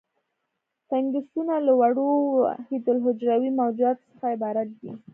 [0.87, 2.09] فنګسونه له وړو
[2.43, 4.91] وحیدالحجروي موجوداتو څخه عبارت دي.